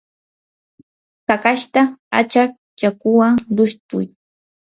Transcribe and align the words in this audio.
kakashta 1.27 1.81
achaq 2.19 2.51
yakuwan 2.83 3.35
lushtuy. 3.55 4.05